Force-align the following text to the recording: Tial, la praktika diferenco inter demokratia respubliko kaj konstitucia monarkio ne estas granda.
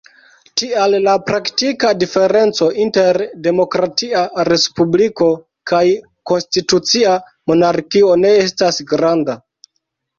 Tial, 0.59 0.93
la 1.07 1.11
praktika 1.27 1.91
diferenco 2.03 2.71
inter 2.87 3.21
demokratia 3.49 4.25
respubliko 4.51 5.31
kaj 5.75 5.85
konstitucia 6.35 7.17
monarkio 7.53 8.15
ne 8.27 8.37
estas 8.51 8.87
granda. 8.95 9.43